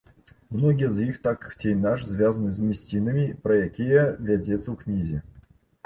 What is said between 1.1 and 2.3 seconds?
іх так ці інакш